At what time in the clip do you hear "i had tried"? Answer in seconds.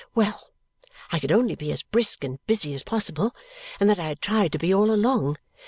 3.99-4.51